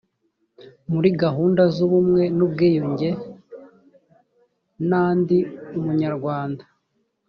muri 0.91 1.07
gahunda 1.21 1.61
z’ubumwe 1.75 2.23
n’ubwiyunge 2.37 3.09
na 4.89 5.03
ndi 5.17 5.39
umunyarwanda 5.77 6.63